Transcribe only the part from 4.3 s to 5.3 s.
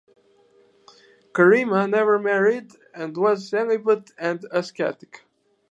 ascetic.